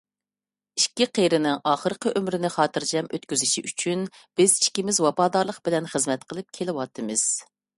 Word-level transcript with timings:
ئىككى 0.83 1.05
قېرىنىڭ 1.17 1.59
ئاخىرقى 1.71 2.13
ئۆمرىنى 2.21 2.51
خاتىرجەم 2.55 3.11
ئۆتكۈزۈشى 3.17 3.65
ئۈچۈن 3.71 4.09
بىز 4.41 4.57
ئىككىمىز 4.63 5.01
ۋاپادارلىق 5.07 5.61
بىلەن 5.71 5.91
خىزمەت 5.93 6.27
قىلىپ 6.33 6.61
كېلىۋاتىمىز. 6.61 7.29